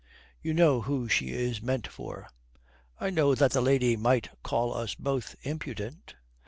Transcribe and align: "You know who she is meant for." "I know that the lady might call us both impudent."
"You 0.41 0.55
know 0.55 0.81
who 0.81 1.07
she 1.07 1.27
is 1.29 1.61
meant 1.61 1.85
for." 1.85 2.27
"I 2.99 3.11
know 3.11 3.35
that 3.35 3.51
the 3.51 3.61
lady 3.61 3.95
might 3.95 4.29
call 4.41 4.73
us 4.73 4.95
both 4.95 5.35
impudent." 5.43 6.15